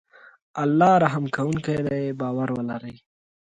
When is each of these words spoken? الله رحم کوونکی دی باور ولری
الله 0.63 0.93
رحم 1.05 1.23
کوونکی 1.35 1.75
دی 1.87 2.03
باور 2.19 2.49
ولری 2.57 2.95